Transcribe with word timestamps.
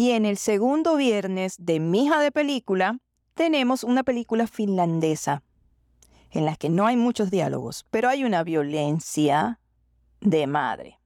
Y 0.00 0.12
en 0.12 0.24
el 0.24 0.38
segundo 0.38 0.96
viernes 0.96 1.56
de 1.58 1.78
Mija 1.78 2.20
de 2.20 2.32
Película 2.32 2.98
tenemos 3.34 3.84
una 3.84 4.02
película 4.02 4.46
finlandesa 4.46 5.42
en 6.30 6.46
la 6.46 6.56
que 6.56 6.70
no 6.70 6.86
hay 6.86 6.96
muchos 6.96 7.30
diálogos, 7.30 7.84
pero 7.90 8.08
hay 8.08 8.24
una 8.24 8.42
violencia 8.42 9.60
de 10.22 10.46
madre. 10.46 10.98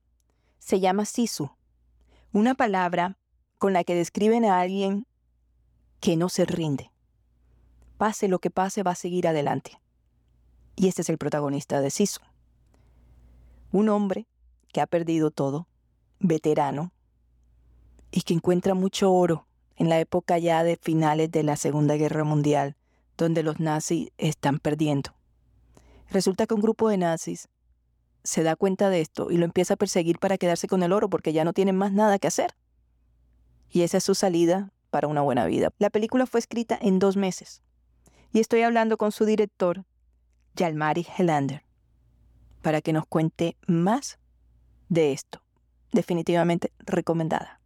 Se 0.61 0.79
llama 0.79 1.07
sisu, 1.07 1.51
una 2.33 2.55
palabra 2.55 3.19
con 3.59 3.73
la 3.73 3.83
que 3.83 3.97
describen 3.97 4.45
a 4.45 4.61
alguien 4.61 5.09
que 5.99 6.17
no 6.17 6.29
se 6.29 6.45
rinde. 6.45 6.93
Pase 7.99 8.29
lo 8.29 8.39
que 8.39 8.51
pase, 8.51 8.85
va 8.85 8.93
a 8.93 8.95
seguir 8.95 9.27
adelante. 9.27 9.73
Y 10.77 10.87
este 10.87 11.03
es 11.03 11.09
el 11.09 11.19
protagonista 11.19 11.81
de 11.81 11.91
Sisu. 11.91 12.21
Un 13.73 13.89
hombre 13.89 14.29
que 14.73 14.81
ha 14.81 14.87
perdido 14.87 15.33
todo, 15.33 15.67
veterano, 16.21 16.93
y 18.15 18.23
que 18.23 18.33
encuentra 18.33 18.75
mucho 18.75 19.13
oro 19.13 19.49
en 19.75 19.89
la 19.89 19.99
época 19.99 20.39
ya 20.39 20.63
de 20.63 20.77
finales 20.77 21.33
de 21.33 21.43
la 21.43 21.57
Segunda 21.57 21.97
Guerra 21.97 22.23
Mundial, 22.23 22.77
donde 23.19 23.43
los 23.43 23.59
nazis 23.59 24.13
están 24.19 24.61
perdiendo. 24.61 25.17
Resulta 26.11 26.47
que 26.47 26.55
un 26.55 26.61
grupo 26.61 26.89
de 26.89 26.97
nazis 26.97 27.49
se 28.23 28.45
da 28.45 28.55
cuenta 28.55 28.89
de 28.89 29.01
esto 29.01 29.33
y 29.33 29.37
lo 29.37 29.45
empieza 29.45 29.75
a 29.75 29.77
perseguir 29.77 30.21
para 30.21 30.39
quedarse 30.39 30.69
con 30.69 30.85
el 30.85 30.93
oro 30.93 31.11
porque 31.11 31.33
ya 31.33 31.45
no 31.45 31.53
tienen 31.53 31.75
más 31.75 31.93
nada 31.93 32.21
que 32.21 32.29
hacer. 32.29 32.55
Y 33.69 33.83
esa 33.83 33.97
es 33.97 34.05
su 34.05 34.15
salida 34.15 34.71
para 34.91 35.09
una 35.09 35.23
buena 35.23 35.45
vida. 35.47 35.71
La 35.79 35.91
película 35.91 36.25
fue 36.27 36.39
escrita 36.39 36.79
en 36.81 37.01
dos 37.01 37.17
meses. 37.17 37.63
Y 38.33 38.39
estoy 38.39 38.63
hablando 38.63 38.97
con 38.97 39.11
su 39.11 39.25
director, 39.25 39.85
Yalmari 40.55 41.05
Helander, 41.19 41.65
para 42.63 42.81
que 42.81 42.93
nos 42.93 43.07
cuente 43.07 43.57
más 43.67 44.21
de 44.89 45.13
esto. 45.13 45.43
Definitivamente 45.91 46.71
recomendada. 46.79 47.64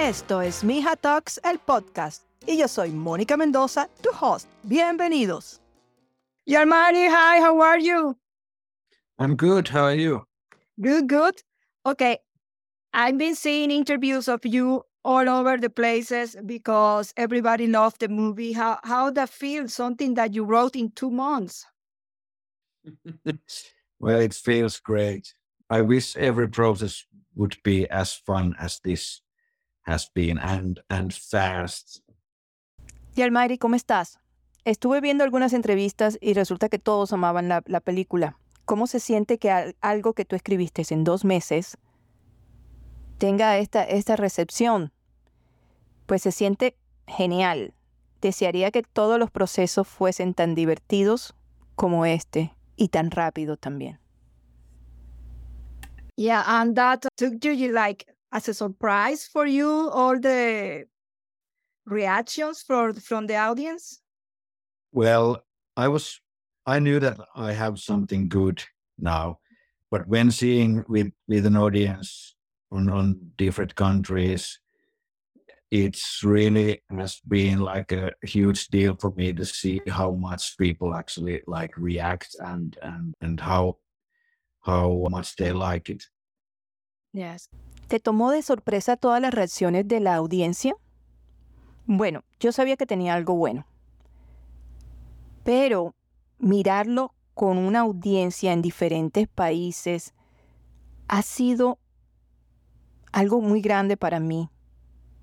Esto 0.00 0.40
es 0.40 0.64
Mija 0.64 0.96
Talks, 0.96 1.38
el 1.44 1.58
podcast. 1.58 2.22
Y 2.46 2.56
yo 2.56 2.66
soy 2.66 2.92
Mónica 2.92 3.36
Mendoza, 3.36 3.90
tu 4.00 4.08
host. 4.10 4.48
Bienvenidos. 4.62 5.60
Yalmari, 6.46 7.08
hi, 7.10 7.40
how 7.40 7.60
are 7.60 7.78
you? 7.78 8.16
I'm 9.18 9.36
good. 9.36 9.68
How 9.68 9.84
are 9.84 9.94
you? 9.94 10.24
Good, 10.80 11.08
good. 11.08 11.42
Okay. 11.84 12.20
I've 12.94 13.18
been 13.18 13.34
seeing 13.34 13.70
interviews 13.70 14.28
of 14.28 14.40
you 14.46 14.82
all 15.04 15.28
over 15.28 15.58
the 15.58 15.68
places 15.68 16.36
because 16.46 17.12
everybody 17.18 17.66
loved 17.66 18.00
the 18.00 18.08
movie. 18.08 18.52
How 18.52 18.78
how 18.84 19.10
that 19.10 19.28
feel? 19.28 19.68
Something 19.68 20.14
that 20.14 20.32
you 20.32 20.44
wrote 20.44 20.74
in 20.74 20.90
two 20.92 21.10
months. 21.10 21.66
well, 24.00 24.20
it 24.20 24.32
feels 24.32 24.80
great. 24.80 25.34
I 25.68 25.82
wish 25.82 26.16
every 26.16 26.48
process 26.48 27.04
would 27.34 27.58
be 27.62 27.86
as 27.90 28.14
fun 28.14 28.54
as 28.58 28.80
this 28.82 29.21
has 29.84 30.10
been 30.14 30.38
and 30.38 30.80
and 30.88 31.12
fast. 31.12 32.00
Y 33.14 33.22
Almighty, 33.22 33.58
¿cómo 33.58 33.76
estás? 33.76 34.18
Estuve 34.64 35.00
viendo 35.00 35.24
algunas 35.24 35.52
entrevistas 35.52 36.18
y 36.20 36.34
resulta 36.34 36.68
que 36.68 36.78
todos 36.78 37.12
amaban 37.12 37.48
la, 37.48 37.62
la 37.66 37.80
película. 37.80 38.38
¿Cómo 38.64 38.86
se 38.86 39.00
siente 39.00 39.38
que 39.38 39.74
algo 39.80 40.14
que 40.14 40.24
tú 40.24 40.36
escribiste 40.36 40.82
en 40.90 41.04
dos 41.04 41.24
meses 41.24 41.76
tenga 43.18 43.58
esta, 43.58 43.82
esta 43.82 44.16
recepción? 44.16 44.92
Pues 46.06 46.22
se 46.22 46.32
siente 46.32 46.76
genial. 47.06 47.74
Desearía 48.20 48.70
que 48.70 48.82
todos 48.82 49.18
los 49.18 49.30
procesos 49.30 49.88
fuesen 49.88 50.32
tan 50.32 50.54
divertidos 50.54 51.34
como 51.74 52.06
este 52.06 52.54
y 52.76 52.88
tan 52.88 53.10
rápido 53.10 53.56
también. 53.56 53.98
Yeah, 56.16 56.44
and 56.46 56.76
that 56.76 57.06
took 57.16 57.40
you 57.40 57.72
like 57.72 58.06
as 58.32 58.48
a 58.48 58.54
surprise 58.54 59.26
for 59.26 59.46
you 59.46 59.68
all 59.68 60.18
the 60.18 60.84
reactions 61.84 62.62
for, 62.62 62.92
from 62.94 63.26
the 63.26 63.36
audience? 63.36 64.00
Well, 64.92 65.44
I 65.76 65.88
was, 65.88 66.20
I 66.66 66.78
knew 66.78 66.98
that 67.00 67.18
I 67.34 67.52
have 67.52 67.78
something 67.78 68.28
good 68.28 68.62
now, 68.98 69.38
but 69.90 70.08
when 70.08 70.30
seeing 70.30 70.84
with 70.88 71.12
with 71.28 71.46
an 71.46 71.56
audience 71.56 72.34
on 72.70 72.88
on 72.88 73.32
different 73.36 73.74
countries, 73.74 74.58
it's 75.70 76.22
really 76.22 76.82
has 76.90 77.20
been 77.26 77.60
like 77.60 77.92
a 77.92 78.12
huge 78.22 78.68
deal 78.68 78.96
for 78.96 79.10
me 79.12 79.32
to 79.32 79.44
see 79.44 79.80
how 79.88 80.12
much 80.12 80.56
people 80.58 80.94
actually 80.94 81.42
like 81.46 81.76
react 81.76 82.36
and 82.40 82.78
and 82.82 83.14
and 83.20 83.40
how 83.40 83.76
how 84.60 85.06
much 85.10 85.36
they 85.36 85.52
like 85.52 85.90
it. 85.90 86.04
Yes. 87.12 87.50
¿Te 87.88 88.00
tomó 88.00 88.30
de 88.30 88.42
sorpresa 88.42 88.96
todas 88.96 89.20
las 89.20 89.34
reacciones 89.34 89.86
de 89.86 90.00
la 90.00 90.14
audiencia? 90.14 90.74
Bueno, 91.84 92.24
yo 92.40 92.52
sabía 92.52 92.76
que 92.76 92.86
tenía 92.86 93.14
algo 93.14 93.34
bueno, 93.34 93.66
pero 95.44 95.94
mirarlo 96.38 97.14
con 97.34 97.58
una 97.58 97.80
audiencia 97.80 98.52
en 98.52 98.62
diferentes 98.62 99.28
países 99.28 100.14
ha 101.08 101.22
sido 101.22 101.78
algo 103.12 103.40
muy 103.42 103.60
grande 103.60 103.96
para 103.96 104.20
mí, 104.20 104.48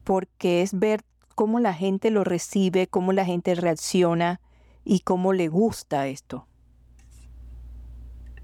porque 0.04 0.62
es 0.62 0.78
ver 0.78 1.04
cómo 1.34 1.60
la 1.60 1.74
gente 1.74 2.12
lo 2.12 2.24
recibe, 2.24 2.88
cómo 2.88 3.14
la 3.14 3.26
gente 3.26 3.56
reacciona 3.56 4.42
y 4.84 5.00
cómo 5.00 5.34
le 5.34 5.48
gusta 5.48 6.08
esto. 6.08 6.46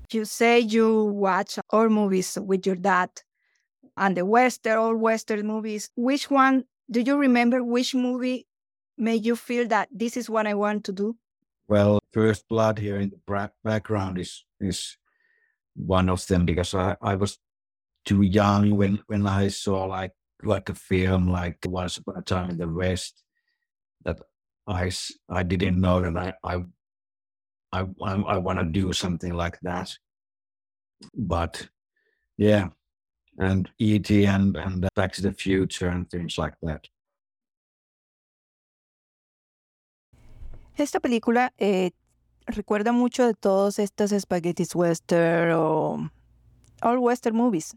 You 0.09 0.25
say 0.25 0.65
you 0.65 1.11
watch 1.13 1.59
all 1.69 1.89
movies 1.89 2.39
with 2.41 2.61
your 2.61 2.79
dad 2.79 3.09
and 3.97 4.17
the 4.17 4.25
Western, 4.25 4.77
all 4.77 4.95
Western 4.95 5.45
movies. 5.47 5.89
Which 5.95 6.29
one 6.29 6.65
do 6.89 7.01
you 7.01 7.17
remember 7.17 7.63
which 7.63 7.95
movie 7.95 8.47
made 8.97 9.25
you 9.25 9.35
feel 9.35 9.67
that 9.67 9.89
this 9.91 10.17
is 10.17 10.29
what 10.29 10.47
I 10.47 10.53
want 10.53 10.83
to 10.85 10.91
do? 10.91 11.15
Well, 11.67 11.99
First 12.13 12.47
Blood 12.47 12.79
here 12.79 12.97
in 12.97 13.09
the 13.09 13.49
background 13.63 14.19
is 14.19 14.45
is 14.59 14.97
one 15.75 16.09
of 16.09 16.25
them 16.27 16.45
because 16.45 16.73
I, 16.73 16.95
I 17.01 17.15
was 17.15 17.39
too 18.05 18.21
young 18.21 18.77
when 18.77 18.99
when 19.07 19.25
I 19.27 19.47
saw 19.49 19.85
like 19.85 20.11
like 20.43 20.69
a 20.69 20.75
film 20.75 21.29
like 21.29 21.57
Once 21.65 21.97
Upon 21.97 22.17
a 22.17 22.21
Time 22.21 22.51
in 22.51 22.57
the 22.57 22.67
West 22.67 23.23
that 24.03 24.19
I 24.67 24.91
I 25.29 25.43
didn't 25.43 25.81
know 25.81 26.01
that 26.01 26.15
I 26.17 26.33
I 26.43 26.63
I, 27.71 27.85
I 28.01 28.37
want 28.37 28.59
to 28.59 28.65
do 28.65 28.93
something 28.93 29.33
like 29.33 29.59
that. 29.63 29.97
But 31.13 31.67
yeah, 32.37 32.69
and 33.37 33.69
ET 33.79 34.09
and, 34.11 34.55
and 34.57 34.87
Back 34.95 35.13
to 35.13 35.21
the 35.21 35.33
Future 35.33 35.89
and 35.89 36.09
things 36.09 36.37
like 36.37 36.55
that. 36.61 36.87
Esta 40.77 40.99
película 40.99 41.53
eh, 41.57 41.91
recuerda 42.47 42.91
mucho 42.91 43.25
de 43.25 43.33
todos 43.33 43.79
estos 43.79 44.11
spaghetti 44.11 44.65
western 44.73 45.51
o 45.53 46.11
all 46.81 46.97
western 46.97 47.35
movies. 47.35 47.75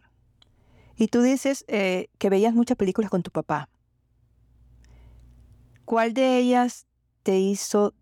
Y 0.96 1.08
tú 1.08 1.22
dices 1.22 1.64
eh, 1.68 2.08
que 2.18 2.28
veías 2.28 2.54
muchas 2.54 2.76
películas 2.76 3.10
con 3.10 3.22
tu 3.22 3.30
papá. 3.30 3.68
¿Cuál 5.84 6.12
de 6.12 6.38
ellas 6.38 6.86
te 7.22 7.38
hizo 7.38 7.94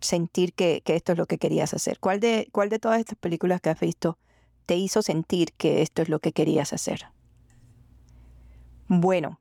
sentir 0.00 0.54
que, 0.54 0.80
esto 0.86 1.12
es 1.12 1.18
lo 1.18 1.26
que 1.26 1.38
querías 1.38 1.74
hacer? 1.74 1.98
¿Cuál 1.98 2.20
de, 2.20 2.48
¿Cuál 2.52 2.68
de 2.68 2.78
todas 2.78 3.00
estas 3.00 3.18
películas 3.18 3.60
que 3.60 3.70
has 3.70 3.80
visto 3.80 4.16
te 4.68 4.76
hizo 4.76 5.00
sentir 5.00 5.54
que 5.54 5.80
esto 5.80 6.02
es 6.02 6.10
lo 6.10 6.18
que 6.18 6.32
querías 6.32 6.74
hacer? 6.74 7.06
Bueno, 8.86 9.40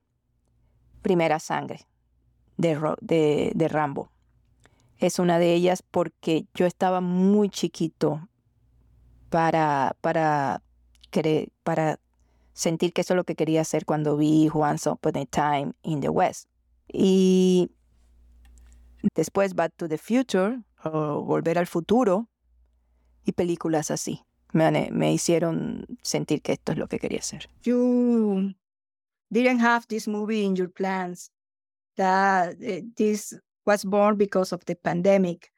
Primera 1.01 1.39
Sangre 1.39 1.85
de, 2.55 3.51
de, 3.53 3.67
Rambo. 3.67 4.09
Es 4.99 5.19
una 5.19 5.37
de 5.37 5.53
ellas 5.53 5.83
porque 5.83 6.45
yo 6.53 6.65
estaba 6.65 7.01
muy 7.01 7.49
chiquito 7.49 8.29
para, 9.29 9.97
para, 9.99 10.61
para 11.63 11.99
sentir 12.53 12.93
que 12.93 13.01
eso 13.01 13.13
es 13.13 13.17
lo 13.17 13.25
que 13.25 13.35
quería 13.35 13.59
hacer 13.59 13.83
cuando 13.83 14.15
vi 14.15 14.49
Once 14.53 14.89
Upon 14.89 15.25
Time 15.25 15.73
in 15.81 15.99
the 15.99 16.09
West. 16.09 16.47
Y 16.87 17.69
después 19.13 19.55
Back 19.55 19.73
to 19.75 19.89
the 19.89 19.97
Future 19.97 20.61
o 20.85 21.21
Volver 21.21 21.57
al 21.57 21.67
Futuro 21.67 22.29
y 23.25 23.33
películas 23.33 23.91
así. 23.91 24.23
Me, 24.53 24.89
me 24.91 25.13
hicieron 25.13 25.85
sentir 26.01 26.41
que 26.41 26.53
esto 26.53 26.71
es 26.71 26.77
lo 26.77 26.87
que 26.87 26.99
quería 26.99 27.19
hacer. 27.19 27.47
You 27.63 28.53
didn't 29.31 29.59
have 29.59 29.87
this 29.87 30.07
movie 30.07 30.45
in 30.45 30.55
your 30.55 30.69
plans. 30.69 31.29
That 31.97 32.57
uh, 32.61 32.81
this 32.95 33.33
was 33.65 33.83
born 33.83 34.17
because 34.17 34.53
of 34.53 34.63
the 34.65 34.75
pandemic. 34.75 35.51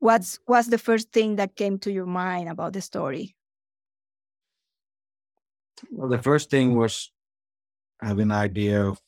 What's 0.00 0.38
what's 0.46 0.68
the 0.68 0.78
first 0.78 1.12
thing 1.12 1.36
that 1.36 1.56
came 1.56 1.78
to 1.78 1.90
your 1.90 2.06
mind 2.06 2.48
about 2.48 2.72
the 2.74 2.80
story? 2.80 3.34
Well, 5.90 6.08
the 6.08 6.22
first 6.22 6.50
thing 6.50 6.76
was 6.76 7.10
having 8.02 8.30
an 8.30 8.32
idea 8.32 8.84
of 8.84 9.00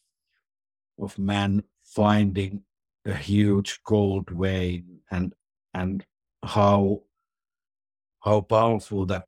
of 0.99 1.19
man 1.19 1.65
finding 1.85 2.63
a 3.05 3.15
huge 3.15 3.81
gold 3.85 4.31
vein 4.31 5.01
and 5.11 5.35
and 5.75 6.05
how 6.43 7.03
how 8.25 8.41
powerful 8.41 9.07
that 9.07 9.25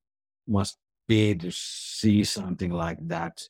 must 0.49 0.79
be 1.07 1.35
to 1.35 1.51
see 1.53 2.25
something 2.25 2.71
like 2.71 2.99
that. 3.09 3.43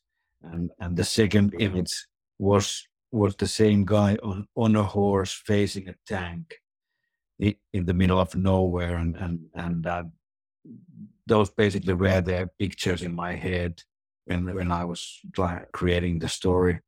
And 0.42 0.70
and 0.80 0.96
the 0.96 1.04
second 1.04 1.54
image 1.58 2.06
was 2.38 2.86
was 3.12 3.36
the 3.36 3.46
same 3.46 3.84
guy 3.84 4.16
on 4.22 4.46
on 4.54 4.76
a 4.76 4.82
horse 4.82 5.32
facing 5.32 5.88
a 5.88 5.94
tank 6.06 6.54
in 7.38 7.86
the 7.86 7.94
middle 7.94 8.20
of 8.20 8.34
nowhere, 8.34 8.96
and 8.96 9.16
and 9.16 9.40
and 9.54 9.86
uh, 9.86 10.04
those 11.26 11.50
basically 11.50 11.94
were 11.94 12.20
the 12.20 12.48
pictures 12.58 13.02
in 13.02 13.14
my 13.14 13.34
head 13.34 13.82
when 14.24 14.54
when 14.54 14.72
I 14.72 14.84
was 14.84 15.20
creating 15.72 16.18
the 16.20 16.28
story. 16.28 16.80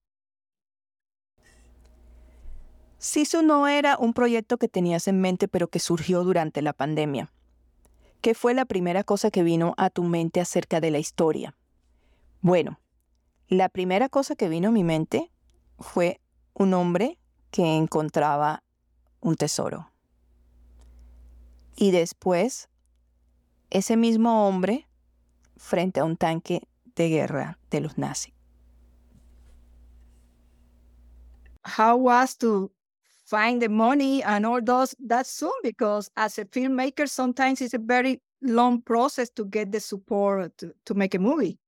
Sisu 2.99 3.43
no 3.43 3.69
era 3.69 3.97
un 4.01 4.13
proyecto 4.13 4.59
que 4.59 4.67
tenías 4.69 5.07
en 5.07 5.21
mente, 5.21 5.47
pero 5.47 5.69
que 5.69 5.79
surgió 5.79 6.25
durante 6.25 6.63
la 6.63 6.73
pandemia. 6.73 7.31
¿Qué 8.21 8.35
fue 8.35 8.53
la 8.53 8.65
primera 8.65 9.05
cosa 9.05 9.31
que 9.31 9.43
vino 9.43 9.75
a 9.77 9.91
tu 9.91 10.03
mente 10.03 10.41
acerca 10.41 10.81
de 10.81 10.91
la 10.91 10.99
historia? 10.99 11.55
Bueno, 12.41 12.81
la 13.49 13.69
primera 13.69 14.09
cosa 14.09 14.35
que 14.35 14.49
vino 14.49 14.69
a 14.69 14.73
mi 14.73 14.83
mente 14.83 15.31
fue 15.79 16.21
un 16.55 16.75
hombre 16.75 17.19
que 17.51 17.77
encontraba 17.77 18.65
un 19.21 19.37
tesoro. 19.37 19.93
Y 21.77 21.93
después, 21.93 22.69
ese 23.71 23.97
mismo 23.97 24.49
hombre 24.49 24.89
frente 25.57 26.01
a 26.01 26.05
un 26.05 26.17
tanque 26.17 26.67
de 26.97 27.09
guerra 27.09 27.59
de 27.71 27.81
los 27.81 27.99
nazis. 27.99 28.35
How 31.77 31.97
was 31.97 32.37
to 32.39 32.73
find 33.29 33.61
the 33.61 33.69
money 33.69 34.23
and 34.23 34.47
all 34.47 34.61
those 34.63 34.95
that 35.07 35.27
soon 35.27 35.53
because 35.63 36.11
as 36.17 36.39
a 36.39 36.45
filmmaker 36.47 37.09
sometimes 37.09 37.61
it's 37.61 37.75
a 37.75 37.79
very 37.79 38.21
long 38.43 38.81
process 38.83 39.29
to 39.31 39.45
get 39.45 39.71
the 39.73 39.81
support 39.81 40.57
to, 40.57 40.73
to 40.87 40.95
make 40.95 41.15
a 41.15 41.19
movie. 41.19 41.59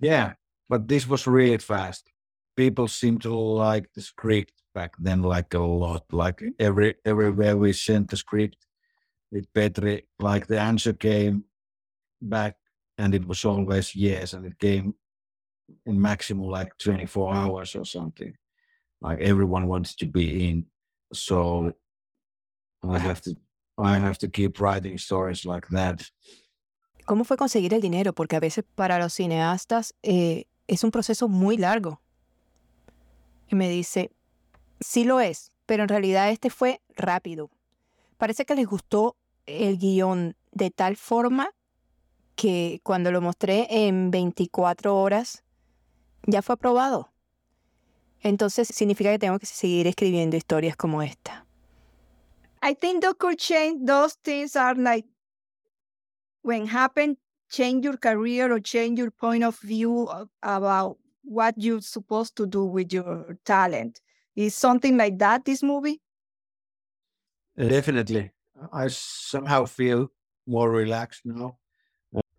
Yeah 0.00 0.32
but 0.72 0.88
this 0.88 1.06
was 1.06 1.26
really 1.26 1.58
fast. 1.58 2.10
People 2.56 2.88
seem 2.88 3.18
to 3.18 3.34
like 3.34 3.92
the 3.94 4.00
script 4.00 4.54
back 4.74 4.94
then 4.98 5.22
like 5.22 5.52
a 5.52 5.58
lot 5.58 6.04
like 6.12 6.38
mm-hmm. 6.38 6.50
every 6.58 6.94
everywhere 7.04 7.58
we 7.58 7.74
sent 7.74 8.08
the 8.08 8.16
script 8.16 8.56
with 9.30 9.52
petri 9.52 10.06
like 10.18 10.46
the 10.46 10.58
answer 10.58 10.94
came 10.94 11.44
back 12.22 12.56
and 12.96 13.14
it 13.14 13.26
was 13.26 13.44
always 13.44 13.94
yes 13.94 14.32
and 14.32 14.46
it 14.46 14.58
came 14.58 14.94
in 15.84 16.00
maximum 16.00 16.46
like 16.46 16.76
24 16.78 17.34
hours 17.34 17.76
or 17.76 17.84
something 17.84 18.32
like 19.02 19.20
everyone 19.20 19.66
wants 19.66 19.94
to 19.96 20.06
be 20.06 20.48
in. 20.48 20.66
So 21.12 21.72
I 22.82 22.98
have 22.98 23.20
to 23.22 23.36
I 23.78 23.98
have 23.98 24.18
to 24.18 24.28
keep 24.28 24.60
writing 24.60 24.98
stories 24.98 25.44
like 25.44 25.68
that. 25.70 26.02
¿Cómo 27.04 27.24
fue 27.24 27.36
conseguir 27.36 27.74
el 27.74 27.80
dinero? 27.80 28.12
Porque 28.12 28.36
a 28.36 28.40
veces 28.40 28.64
para 28.74 28.98
los 28.98 29.12
cineastas 29.14 29.94
eh, 30.02 30.46
es 30.68 30.84
un 30.84 30.90
proceso 30.90 31.28
muy 31.28 31.56
largo. 31.56 32.00
Y 33.48 33.56
me 33.56 33.68
dice, 33.68 34.10
sí 34.80 35.04
lo 35.04 35.20
es, 35.20 35.52
pero 35.66 35.82
en 35.82 35.88
realidad 35.88 36.30
este 36.30 36.48
fue 36.48 36.80
rápido. 36.96 37.50
Parece 38.18 38.44
que 38.44 38.54
les 38.54 38.66
gustó 38.66 39.16
el 39.46 39.78
guion 39.78 40.36
de 40.52 40.70
tal 40.70 40.96
forma 40.96 41.50
que 42.36 42.80
cuando 42.84 43.10
lo 43.10 43.20
mostré 43.20 43.66
en 43.68 44.10
24 44.10 44.96
horas 44.96 45.42
ya 46.26 46.40
fue 46.40 46.54
aprobado. 46.54 47.11
Entonces 48.22 48.68
significa 48.68 49.10
que 49.10 49.18
tengo 49.18 49.38
que 49.38 49.46
seguir 49.46 49.86
escribiendo 49.86 50.36
historias 50.36 50.76
como 50.76 51.02
esta. 51.02 51.46
I 52.62 52.74
think 52.74 53.02
that 53.02 53.16
could 53.18 53.36
change 53.36 53.84
those 53.84 54.16
things 54.22 54.54
are 54.54 54.76
like 54.76 55.06
when 56.42 56.66
happen 56.66 57.18
change 57.52 57.84
your 57.84 57.98
career 57.98 58.50
or 58.50 58.60
change 58.60 58.98
your 58.98 59.10
point 59.10 59.44
of 59.44 59.58
view 59.60 60.08
about 60.42 60.96
what 61.22 61.54
you're 61.56 61.82
supposed 61.82 62.34
to 62.36 62.46
do 62.46 62.64
with 62.64 62.92
your 62.92 63.38
talent. 63.44 64.00
Is 64.34 64.54
something 64.54 64.96
like 64.96 65.18
that 65.18 65.44
this 65.44 65.62
movie? 65.62 66.00
Definitely. 67.56 68.30
I 68.72 68.88
somehow 68.88 69.66
feel 69.66 70.08
more 70.46 70.70
relaxed 70.70 71.22
now. 71.24 71.58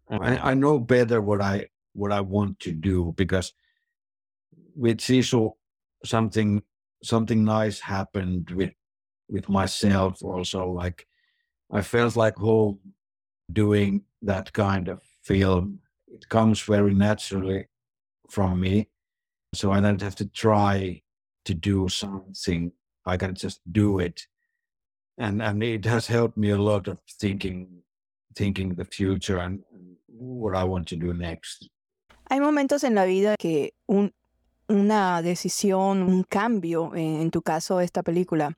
I, 0.09 0.51
I 0.51 0.53
know 0.53 0.79
better 0.79 1.21
what 1.21 1.41
I 1.41 1.67
what 1.93 2.11
I 2.11 2.21
want 2.21 2.59
to 2.61 2.71
do 2.71 3.13
because 3.15 3.53
with 4.75 4.97
Sisu, 4.97 5.53
something 6.05 6.61
something 7.03 7.43
nice 7.43 7.79
happened 7.79 8.49
with 8.51 8.73
with 9.29 9.49
myself 9.49 10.23
also 10.23 10.69
like 10.69 11.07
i 11.71 11.81
felt 11.81 12.15
like 12.15 12.35
home 12.37 12.79
doing 13.51 14.03
that 14.21 14.53
kind 14.53 14.87
of 14.87 15.01
film. 15.23 15.79
It 16.07 16.29
comes 16.29 16.61
very 16.61 16.93
naturally 16.93 17.67
from 18.29 18.59
me 18.59 18.89
so 19.53 19.71
i 19.71 19.79
don't 19.79 20.01
have 20.01 20.15
to 20.15 20.25
try 20.25 21.01
to 21.45 21.53
do 21.53 21.89
something. 21.89 22.71
I 23.05 23.17
can 23.17 23.35
just 23.35 23.59
do 23.71 23.99
it. 23.99 24.27
And 25.17 25.41
and 25.41 25.61
it 25.61 25.85
has 25.85 26.07
helped 26.07 26.37
me 26.37 26.49
a 26.51 26.57
lot 26.57 26.87
of 26.87 26.99
thinking 27.19 27.83
thinking 28.35 28.73
the 28.75 28.85
future 28.85 29.37
and 29.37 29.61
what 30.07 30.55
i 30.55 30.63
want 30.63 30.87
to 30.87 30.95
do 30.95 31.13
next. 31.13 31.69
Hay 32.29 32.39
momentos 32.39 32.83
en 32.83 32.95
la 32.95 33.05
vida 33.05 33.35
que 33.37 33.71
un 33.87 34.11
una 34.67 35.21
decisión, 35.21 36.03
un 36.03 36.23
cambio, 36.23 36.95
en, 36.95 37.31
tu 37.31 37.41
caso 37.41 37.81
esta 37.81 38.03
película, 38.03 38.57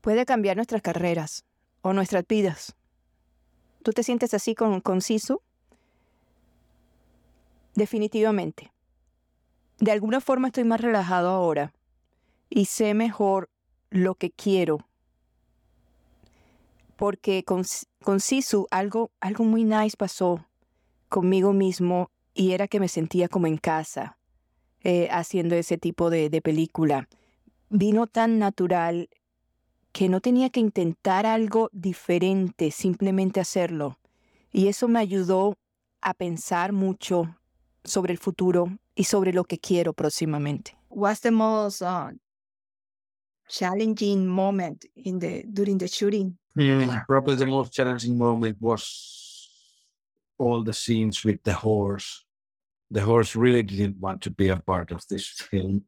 puede 0.00 0.26
cambiar 0.26 0.56
nuestras 0.56 0.82
carreras 0.82 1.44
o 1.82 1.92
nuestras 1.92 2.26
vidas. 2.26 2.76
¿Tú 3.82 3.92
te 3.92 4.02
sientes 4.02 4.34
así 4.34 4.54
con, 4.54 4.80
con 4.80 5.00
Sisu? 5.00 5.40
Definitivamente. 7.74 8.72
De 9.78 9.92
alguna 9.92 10.20
forma 10.20 10.48
estoy 10.48 10.64
más 10.64 10.80
relajado 10.80 11.30
ahora 11.30 11.72
y 12.48 12.66
sé 12.66 12.94
mejor 12.94 13.50
lo 13.90 14.14
que 14.14 14.30
quiero. 14.30 14.78
Porque 16.96 17.44
con, 17.44 17.64
con 18.02 18.20
Sisu 18.20 18.66
algo, 18.70 19.10
algo 19.20 19.44
muy 19.44 19.64
nice 19.64 19.96
pasó 19.96 20.46
conmigo 21.08 21.52
mismo 21.52 22.10
y 22.34 22.52
era 22.52 22.68
que 22.68 22.80
me 22.80 22.88
sentía 22.88 23.28
como 23.28 23.46
en 23.46 23.58
casa 23.58 24.16
eh, 24.88 25.08
haciendo 25.10 25.56
ese 25.56 25.78
tipo 25.78 26.10
de, 26.10 26.30
de 26.30 26.40
película. 26.40 27.08
Vino 27.70 28.06
tan 28.06 28.38
natural 28.38 29.08
que 29.90 30.08
no 30.08 30.20
tenía 30.20 30.48
que 30.48 30.60
intentar 30.60 31.26
algo 31.26 31.70
diferente, 31.72 32.70
simplemente 32.70 33.40
hacerlo. 33.40 33.98
Y 34.52 34.68
eso 34.68 34.86
me 34.86 35.00
ayudó 35.00 35.58
a 36.00 36.14
pensar 36.14 36.72
mucho 36.72 37.36
sobre 37.82 38.12
el 38.12 38.18
futuro 38.18 38.78
y 38.94 39.02
sobre 39.02 39.32
lo 39.32 39.42
que 39.42 39.58
quiero 39.58 39.92
próximamente. 39.92 40.78
What's 40.88 41.20
the 41.20 41.32
most 41.32 41.82
uh, 41.82 42.12
challenging 43.48 44.24
moment 44.28 44.84
in 44.94 45.18
the 45.18 45.42
during 45.48 45.78
the 45.78 45.88
shooting? 45.88 46.38
Yeah, 46.54 47.02
probably 47.08 47.34
the 47.34 47.46
most 47.46 47.72
challenging 47.72 48.16
moment 48.16 48.58
was 48.60 49.50
all 50.38 50.62
the 50.62 50.72
scenes 50.72 51.24
with 51.24 51.42
the 51.42 51.54
horse 51.54 52.24
the 52.90 53.00
horse 53.00 53.34
really 53.36 53.62
didn't 53.62 53.98
want 53.98 54.22
to 54.22 54.30
be 54.30 54.48
a 54.48 54.56
part 54.56 54.92
of 54.92 55.06
this 55.08 55.28
film. 55.28 55.84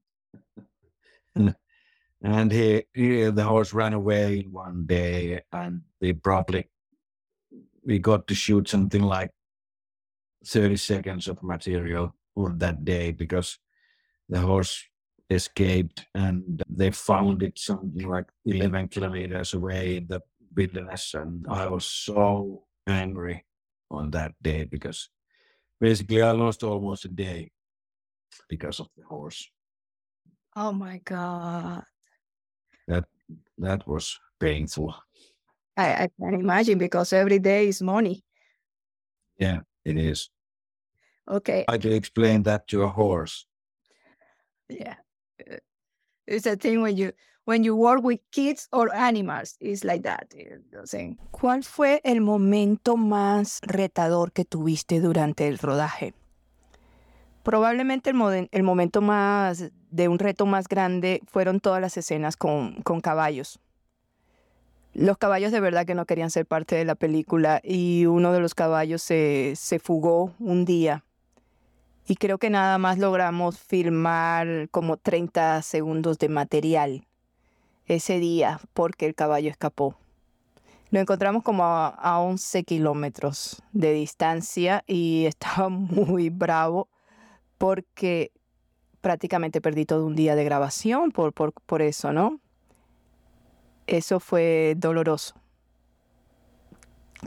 and 2.23 2.53
he, 2.53 2.85
he, 2.93 3.25
the 3.25 3.45
horse 3.45 3.73
ran 3.73 3.93
away 3.93 4.47
one 4.51 4.85
day 4.87 5.43
and 5.53 5.83
we 6.01 6.13
probably 6.13 6.69
we 7.85 7.99
got 7.99 8.27
to 8.27 8.35
shoot 8.35 8.69
something 8.69 9.03
like 9.03 9.31
30 10.45 10.77
seconds 10.77 11.29
of 11.29 11.43
material 11.43 12.15
on 12.37 12.59
that 12.59 12.85
day 12.85 13.13
because 13.13 13.59
the 14.29 14.41
horse 14.41 14.85
escaped 15.31 16.07
and 16.15 16.63
they 16.69 16.91
found 16.91 17.43
it 17.43 17.59
something 17.59 18.09
like 18.09 18.27
11 18.47 18.89
kilometers 18.89 19.55
away 19.55 19.97
in 19.99 20.07
the 20.07 20.21
wilderness 20.57 21.15
and 21.15 21.47
i 21.51 21.67
was 21.67 21.85
so 21.85 22.65
angry 22.87 23.45
on 23.91 24.11
that 24.11 24.33
day 24.43 24.65
because 24.65 25.11
basically 25.81 26.23
I 26.23 26.33
lost 26.33 26.63
almost 26.63 27.05
a 27.05 27.09
day 27.09 27.51
because 28.49 28.81
of 28.81 28.89
the 28.97 29.05
horse. 29.05 29.51
Oh 30.57 30.73
my 30.73 30.99
god. 31.05 31.85
That 32.87 33.05
that 33.59 33.87
was 33.87 34.19
painful. 34.41 34.95
I, 35.77 36.05
I 36.05 36.09
can 36.19 36.35
imagine 36.35 36.79
because 36.79 37.13
every 37.13 37.39
day 37.39 37.69
is 37.69 37.83
money. 37.83 38.25
Yeah, 39.39 39.61
it 39.85 39.97
is. 39.97 40.31
Okay. 41.29 41.65
I 41.69 41.79
to 41.79 41.95
explain 41.95 42.43
that 42.45 42.67
to 42.69 42.83
a 42.83 42.89
horse. 42.89 43.47
Yeah. 44.69 44.97
It's 46.29 46.47
a 46.47 46.57
thing 46.57 46.83
when 46.83 46.95
you 46.95 47.13
when 47.47 47.65
you 47.65 47.75
work 47.75 48.05
with 48.05 48.21
kids 48.31 48.69
or 48.73 48.95
animals, 48.95 49.57
it's 49.61 49.83
like 49.83 50.03
that. 50.03 50.27
Eh, 50.35 51.17
¿Cuál 51.31 51.65
fue 51.65 52.03
el 52.05 52.21
momento 52.21 52.99
más 52.99 53.61
retador 53.63 54.33
que 54.33 54.45
tuviste 54.45 55.01
durante 55.01 55.49
el 55.49 55.57
rodaje? 55.57 56.13
Probablemente 57.43 58.11
el, 58.11 58.63
momento 58.63 59.01
más 59.01 59.71
de 59.91 60.09
un 60.09 60.19
reto 60.19 60.45
más 60.45 60.69
grande 60.69 61.23
fueron 61.27 61.61
todas 61.61 61.81
las 61.81 61.97
escenas 61.97 62.37
con, 62.37 62.83
caballos. 63.01 63.59
Los 64.93 65.17
caballos 65.17 65.51
de 65.51 65.61
verdad 65.61 65.87
que 65.87 65.95
no 65.95 66.05
querían 66.05 66.31
ser 66.31 66.45
parte 66.45 66.77
de 66.77 66.85
la 66.85 66.97
película 66.97 67.63
y 67.65 68.05
uno 68.05 68.33
de 68.33 68.41
los 68.41 68.55
caballos 68.55 69.01
se 69.01 69.81
fugó 69.83 70.35
un 70.39 70.67
día. 70.67 71.03
Y 72.09 72.17
creo 72.17 72.39
que 72.39 72.49
nada 72.49 72.79
más 72.79 72.97
logramos 72.97 73.59
filmar 73.59 74.71
como 74.71 74.97
30 74.97 75.61
segundos 75.61 76.19
de 76.19 76.31
material 76.31 77.07
ese 77.85 78.19
día 78.19 78.61
porque 78.73 79.05
el 79.05 79.15
caballo 79.15 79.51
escapó. 79.51 79.95
Lo 80.91 81.01
encontramos 81.01 81.43
como 81.43 81.65
a, 81.65 81.89
a 81.89 82.19
11 82.21 82.65
kilómetros 82.65 83.63
de 83.73 83.93
distancia 83.93 84.85
y 84.87 85.27
estaba 85.27 85.69
muy 85.69 86.31
bravo 86.31 86.89
porque 87.59 88.33
prácticamente 89.03 89.61
perdí 89.61 89.85
todo 89.85 90.07
un 90.07 90.17
día 90.17 90.35
de 90.35 90.45
grabación 90.45 91.11
por, 91.11 91.35
por, 91.35 91.53
por 91.53 91.83
eso, 91.83 92.15
¿no? 92.15 92.41
Eso 93.87 94.19
fue 94.19 94.75
doloroso. 94.79 95.35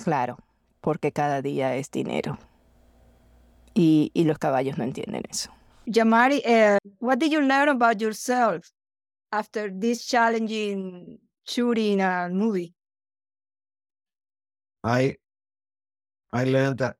Claro, 0.03 0.37
porque 0.79 1.11
cada 1.11 1.43
día 1.43 1.75
es 1.75 1.91
dinero. 1.91 2.39
Y, 3.73 4.11
y 4.13 4.23
los 4.25 4.37
caballos 4.37 4.77
no 4.77 4.83
entienden 4.83 5.23
eso. 5.29 5.49
Yamari, 5.85 6.41
uh, 6.45 6.77
what 6.99 7.19
did 7.19 7.31
you 7.31 7.41
learn 7.41 7.69
about 7.69 7.99
yourself 7.99 8.71
after 9.31 9.69
this 9.69 10.05
challenging 10.05 11.19
shooting 11.45 12.01
a 12.01 12.29
movie? 12.29 12.73
I 14.83 15.17
I 16.33 16.43
learned 16.45 16.79
that 16.79 16.95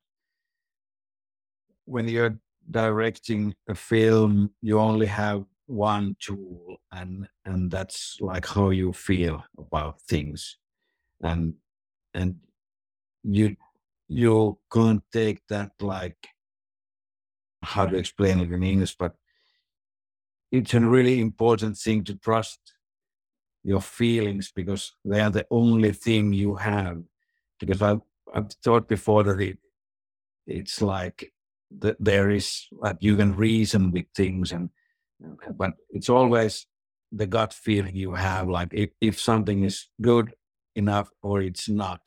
when 1.86 2.08
you're 2.08 2.38
directing 2.70 3.54
a 3.68 3.76
film, 3.76 4.52
you 4.62 4.80
only 4.80 5.08
have 5.08 5.44
one 5.68 6.16
tool, 6.20 6.78
and 6.92 7.28
and 7.46 7.72
that's 7.72 8.18
like 8.20 8.46
how 8.46 8.70
you 8.70 8.94
feel 8.94 9.44
about 9.58 10.02
things, 10.02 10.58
and 11.22 11.56
and 12.14 12.36
you 13.24 13.56
you 14.08 14.60
can't 14.72 15.04
take 15.12 15.42
that 15.48 15.72
like 15.80 16.18
how 17.72 17.86
to 17.86 17.96
explain 17.98 18.40
it 18.40 18.52
in 18.52 18.64
English, 18.64 18.96
but 18.98 19.16
it's 20.52 20.74
a 20.74 20.80
really 20.80 21.20
important 21.20 21.78
thing 21.78 22.04
to 22.04 22.16
trust 22.16 22.60
your 23.64 23.82
feelings 23.82 24.52
because 24.54 24.94
they 25.06 25.22
are 25.22 25.30
the 25.30 25.46
only 25.50 25.92
thing 25.92 26.34
you 26.34 26.56
have. 26.56 27.02
Because 27.60 27.82
I've 27.82 28.02
I've 28.34 28.52
thought 28.64 28.88
before 28.88 29.24
that 29.24 29.40
it 29.40 29.58
it's 30.48 30.82
like 30.82 31.32
that 31.80 31.98
there 32.00 32.30
is 32.30 32.68
like 32.72 32.98
you 33.00 33.16
can 33.16 33.36
reason 33.36 33.92
with 33.92 34.06
things 34.16 34.52
and 34.52 34.70
but 35.56 35.74
it's 35.90 36.10
always 36.10 36.68
the 37.12 37.28
gut 37.28 37.54
feeling 37.54 37.96
you 37.96 38.14
have 38.14 38.50
like 38.50 38.70
if, 38.74 38.90
if 39.00 39.20
something 39.20 39.64
is 39.64 39.88
good 40.02 40.34
enough 40.76 41.10
or 41.22 41.42
it's 41.42 41.70
not 41.70 42.02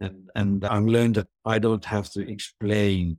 and 0.00 0.30
and 0.34 0.64
i've 0.64 0.84
learned 0.84 1.14
that 1.14 1.28
i 1.44 1.58
don't 1.58 1.84
have 1.84 2.10
to 2.10 2.20
explain 2.28 3.16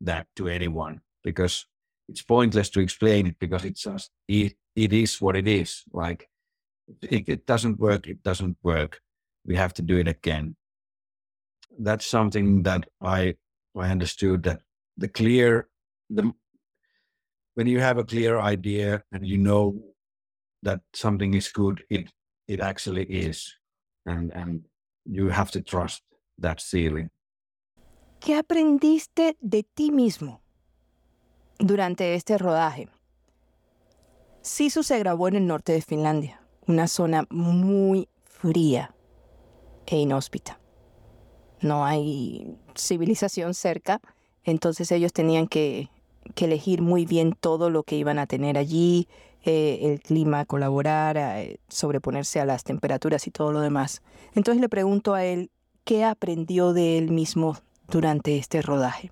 that 0.00 0.26
to 0.36 0.48
anyone 0.48 1.00
because 1.24 1.66
it's 2.08 2.22
pointless 2.22 2.70
to 2.70 2.80
explain 2.80 3.26
it 3.26 3.38
because 3.38 3.64
it's 3.64 3.82
just 3.82 4.10
it, 4.28 4.54
it 4.74 4.92
is 4.92 5.20
what 5.20 5.36
it 5.36 5.46
is. 5.46 5.84
Like 5.92 6.28
if 7.02 7.28
it 7.28 7.46
doesn't 7.46 7.78
work 7.78 8.06
it 8.06 8.22
doesn't 8.22 8.56
work. 8.62 9.00
We 9.44 9.56
have 9.56 9.74
to 9.74 9.82
do 9.82 9.98
it 9.98 10.08
again. 10.08 10.56
That's 11.78 12.06
something 12.06 12.62
that 12.64 12.88
i 13.02 13.34
i 13.76 13.90
understood 13.90 14.42
that 14.42 14.60
the 14.96 15.08
clear 15.08 15.68
the 16.10 16.32
when 17.54 17.66
you 17.66 17.80
have 17.80 17.98
a 17.98 18.04
clear 18.04 18.38
idea 18.38 19.02
and 19.12 19.26
you 19.26 19.38
know 19.38 19.80
that 20.62 20.80
something 20.94 21.34
is 21.34 21.48
good 21.48 21.84
it 21.90 22.10
it 22.46 22.60
actually 22.60 23.04
is. 23.04 23.54
And 24.06 24.32
and 24.32 24.64
you 25.04 25.28
have 25.28 25.50
to 25.52 25.60
trust 25.60 26.02
that 26.38 26.60
feeling 26.60 27.10
¿Qué 28.28 28.34
aprendiste 28.34 29.38
de 29.40 29.62
ti 29.62 29.90
mismo 29.90 30.42
durante 31.58 32.14
este 32.14 32.36
rodaje? 32.36 32.90
Sisu 34.42 34.82
se 34.82 34.98
grabó 34.98 35.28
en 35.28 35.36
el 35.36 35.46
norte 35.46 35.72
de 35.72 35.80
Finlandia, 35.80 36.42
una 36.66 36.88
zona 36.88 37.24
muy 37.30 38.06
fría 38.24 38.94
e 39.86 39.96
inhóspita. 39.96 40.60
No 41.62 41.86
hay 41.86 42.54
civilización 42.76 43.54
cerca, 43.54 44.02
entonces 44.44 44.92
ellos 44.92 45.14
tenían 45.14 45.46
que, 45.46 45.88
elegir 46.36 46.82
muy 46.82 47.06
bien 47.06 47.32
todo 47.32 47.70
lo 47.70 47.82
que 47.82 47.96
iban 47.96 48.18
a 48.18 48.26
tener 48.26 48.58
allí, 48.58 49.08
eh, 49.42 49.78
el 49.84 50.00
clima, 50.00 50.44
colaborar, 50.44 51.16
eh, 51.16 51.60
sobreponerse 51.68 52.40
a 52.40 52.44
las 52.44 52.62
temperaturas 52.62 53.26
y 53.26 53.30
todo 53.30 53.52
lo 53.52 53.60
demás. 53.60 54.02
Entonces 54.34 54.60
le 54.60 54.68
pregunto 54.68 55.14
a 55.14 55.24
él 55.24 55.50
qué 55.84 56.04
aprendió 56.04 56.74
de 56.74 56.98
él 56.98 57.10
mismo 57.10 57.56
durante 57.88 58.38
este 58.38 58.62
rodaje. 58.62 59.10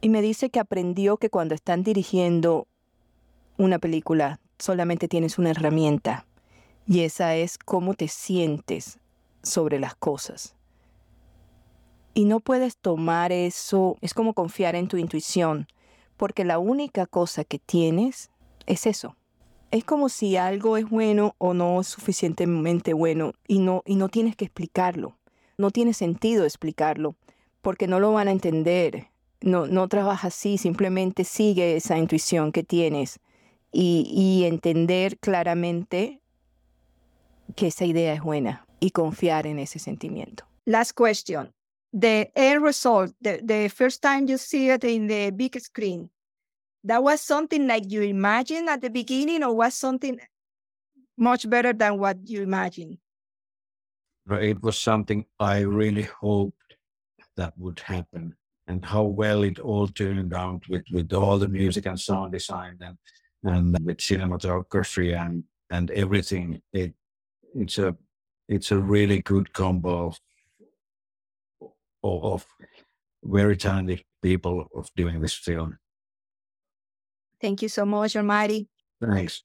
Y 0.00 0.08
me 0.08 0.22
dice 0.22 0.50
que 0.50 0.60
aprendió 0.60 1.16
que 1.16 1.30
cuando 1.30 1.54
están 1.54 1.82
dirigiendo 1.82 2.66
una 3.56 3.78
película 3.78 4.40
solamente 4.58 5.08
tienes 5.08 5.38
una 5.38 5.50
herramienta 5.50 6.26
y 6.86 7.00
esa 7.00 7.34
es 7.34 7.58
cómo 7.58 7.94
te 7.94 8.08
sientes 8.08 8.98
sobre 9.42 9.78
las 9.78 9.94
cosas. 9.94 10.54
Y 12.12 12.26
no 12.26 12.40
puedes 12.40 12.76
tomar 12.76 13.32
eso, 13.32 13.96
es 14.00 14.14
como 14.14 14.34
confiar 14.34 14.76
en 14.76 14.88
tu 14.88 14.96
intuición, 14.96 15.66
porque 16.16 16.44
la 16.44 16.58
única 16.58 17.06
cosa 17.06 17.44
que 17.44 17.58
tienes 17.58 18.30
es 18.66 18.86
eso. 18.86 19.16
Es 19.70 19.84
como 19.84 20.08
si 20.08 20.36
algo 20.36 20.76
es 20.76 20.88
bueno 20.88 21.34
o 21.38 21.54
no 21.54 21.80
es 21.80 21.88
suficientemente 21.88 22.92
bueno 22.92 23.32
y 23.48 23.58
no, 23.58 23.82
y 23.84 23.96
no 23.96 24.08
tienes 24.08 24.36
que 24.36 24.44
explicarlo. 24.44 25.16
No 25.56 25.70
tiene 25.70 25.94
sentido 25.94 26.44
explicarlo 26.44 27.14
porque 27.62 27.86
no 27.86 28.00
lo 28.00 28.12
van 28.12 28.28
a 28.28 28.32
entender. 28.32 29.08
No, 29.40 29.66
no 29.66 29.88
trabaja 29.88 30.28
así, 30.28 30.58
simplemente 30.58 31.24
sigue 31.24 31.76
esa 31.76 31.98
intuición 31.98 32.52
que 32.52 32.62
tienes 32.62 33.20
y, 33.72 34.44
entender 34.44 35.18
claramente 35.18 36.20
que 37.56 37.66
esa 37.66 37.84
idea 37.84 38.14
es 38.14 38.22
buena 38.22 38.66
y 38.80 38.90
confiar 38.90 39.46
en 39.46 39.58
ese 39.58 39.78
sentimiento. 39.78 40.44
Last 40.64 40.92
question. 40.92 41.52
The 41.92 42.32
end 42.34 42.64
result, 42.64 43.14
the, 43.20 43.40
the 43.44 43.68
first 43.68 44.02
time 44.02 44.26
you 44.26 44.38
see 44.38 44.70
it 44.70 44.84
in 44.84 45.06
the 45.06 45.30
big 45.30 45.58
screen, 45.60 46.10
that 46.84 47.02
was 47.02 47.20
something 47.20 47.66
like 47.66 47.86
you 47.88 48.02
imagined 48.02 48.68
at 48.68 48.80
the 48.80 48.90
beginning 48.90 49.44
or 49.44 49.54
was 49.54 49.74
something 49.74 50.18
much 51.16 51.48
better 51.48 51.72
than 51.72 51.98
what 51.98 52.16
you 52.24 52.42
imagined? 52.42 52.98
It 54.30 54.62
was 54.62 54.78
something 54.78 55.24
i 55.38 55.60
really 55.60 56.08
hoped 56.20 56.76
that 57.36 57.52
would 57.58 57.80
happen 57.80 58.34
and 58.66 58.84
how 58.84 59.02
well 59.02 59.42
it 59.42 59.58
all 59.58 59.86
turned 59.88 60.32
out 60.32 60.62
with 60.68 60.84
with 60.90 61.12
all 61.12 61.38
the 61.38 61.48
music 61.48 61.86
and 61.86 62.00
sound 62.00 62.32
design 62.32 62.78
and 62.80 62.96
and 63.44 63.76
with 63.84 63.98
cinematography 63.98 65.14
and 65.14 65.44
and 65.70 65.90
everything. 65.90 66.62
It 66.72 66.94
it's 67.54 67.78
a 67.78 67.96
it's 68.48 68.70
a 68.70 68.78
really 68.78 69.22
good 69.22 69.52
combo 69.52 70.08
of, 70.08 70.18
of 72.02 72.46
very 73.22 73.56
talented 73.56 74.04
people 74.22 74.68
of 74.74 74.88
doing 74.96 75.20
this 75.20 75.34
film. 75.34 75.78
Thank 77.40 77.62
you 77.62 77.68
so 77.68 77.84
much, 77.84 78.16
Almighty. 78.16 78.68
thanks 79.00 79.44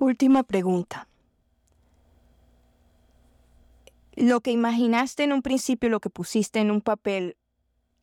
Última 0.00 0.44
pregunta. 0.44 1.06
Lo 4.14 4.40
que 4.40 4.50
imaginaste 4.50 5.24
en 5.24 5.32
un 5.34 5.42
principio, 5.42 5.90
lo 5.90 6.00
que 6.00 6.08
pusiste 6.08 6.58
en 6.58 6.70
un 6.70 6.80
papel 6.80 7.36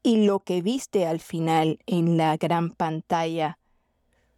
y 0.03 0.23
lo 0.27 0.41
que 0.41 0.61
viste 0.61 1.07
al 1.07 1.19
final 1.19 1.79
en 1.87 2.15
la 2.15 2.37
gran 2.37 2.69
pantalla, 2.69 3.57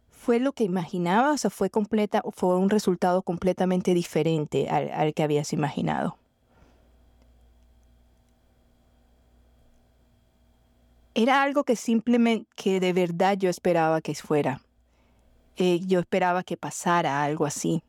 ¿fue 0.08 0.40
lo 0.40 0.54
que 0.54 0.64
imaginabas 0.64 1.44
o 1.44 1.50
fue, 1.50 1.68
completa, 1.68 2.22
fue 2.32 2.56
un 2.56 2.70
resultado 2.70 3.20
completamente 3.20 3.92
diferente 3.92 4.70
al, 4.70 4.90
al 4.92 5.12
que 5.12 5.22
habías 5.22 5.52
imaginado? 5.52 6.16
Era 11.12 11.42
algo 11.42 11.64
que 11.64 11.76
simplemente, 11.76 12.48
que 12.56 12.80
de 12.80 12.94
verdad 12.94 13.36
yo 13.36 13.50
esperaba 13.50 14.00
que 14.00 14.14
fuera. 14.14 14.62
Eh, 15.62 15.80
yo 15.86 16.00
esperaba 16.00 16.42
que 16.42 16.56
pasara 16.56 17.22
algo 17.22 17.44
así. 17.44 17.82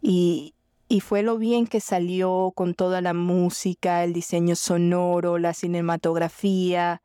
Y, 0.00 0.54
y 0.88 1.00
fue 1.00 1.24
lo 1.24 1.36
bien 1.36 1.66
que 1.66 1.80
salió 1.80 2.52
con 2.54 2.74
toda 2.74 3.00
la 3.00 3.12
música, 3.12 4.04
el 4.04 4.12
diseño 4.12 4.54
sonoro, 4.54 5.38
la 5.38 5.52
cinematografía, 5.52 7.02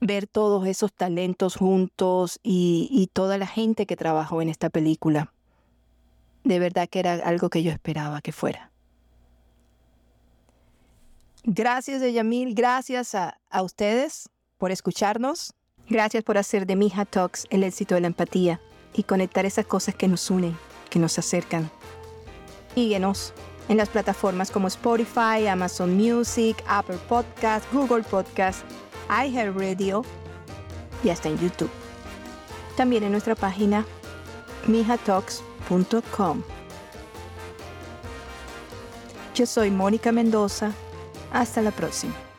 ver 0.00 0.26
todos 0.26 0.66
esos 0.66 0.92
talentos 0.92 1.54
juntos 1.54 2.40
y, 2.42 2.88
y 2.90 3.06
toda 3.06 3.38
la 3.38 3.46
gente 3.46 3.86
que 3.86 3.94
trabajó 3.94 4.42
en 4.42 4.48
esta 4.48 4.68
película. 4.68 5.32
De 6.42 6.58
verdad 6.58 6.88
que 6.88 6.98
era 6.98 7.12
algo 7.12 7.50
que 7.50 7.62
yo 7.62 7.70
esperaba 7.70 8.20
que 8.20 8.32
fuera. 8.32 8.72
Gracias, 11.44 12.02
Yamil. 12.12 12.52
Gracias 12.52 13.14
a, 13.14 13.38
a 13.48 13.62
ustedes 13.62 14.28
por 14.58 14.72
escucharnos. 14.72 15.54
Gracias 15.90 16.22
por 16.22 16.38
hacer 16.38 16.66
de 16.66 16.76
Mija 16.76 17.04
Talks 17.04 17.48
el 17.50 17.64
éxito 17.64 17.96
de 17.96 18.00
la 18.02 18.06
empatía. 18.06 18.60
y 18.92 19.04
conectar 19.04 19.46
esas 19.46 19.66
cosas 19.66 19.94
que 19.94 20.08
nos 20.08 20.30
unen, 20.30 20.56
que 20.90 20.98
nos 20.98 21.16
acercan. 21.16 21.70
Síguenos 22.74 23.32
en 23.68 23.76
las 23.76 23.88
plataformas 23.88 24.50
como 24.50 24.66
Spotify, 24.66 25.46
Amazon 25.48 25.96
Music, 25.96 26.60
Apple 26.66 26.98
Podcast, 27.08 27.72
Google 27.72 28.02
Podcast, 28.02 28.64
iHeartRadio 29.08 30.04
y 31.04 31.10
hasta 31.10 31.28
en 31.28 31.38
YouTube. 31.38 31.70
También 32.76 33.04
en 33.04 33.12
nuestra 33.12 33.36
página 33.36 33.86
mijatalks.com. 34.66 36.42
Yo 39.36 39.46
soy 39.46 39.70
Mónica 39.70 40.10
Mendoza. 40.10 40.72
Hasta 41.32 41.62
la 41.62 41.70
próxima. 41.70 42.29